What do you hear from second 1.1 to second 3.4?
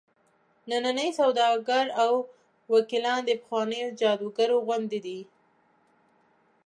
سوداګر او وکیلان د